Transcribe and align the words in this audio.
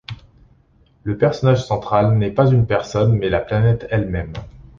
Le 1.03 1.15
personnage 1.15 1.63
central 1.63 2.17
n’est 2.17 2.31
pas 2.31 2.49
une 2.49 2.65
personne 2.65 3.19
mais 3.19 3.29
la 3.29 3.39
planète 3.39 3.85
elle-même. 3.91 4.33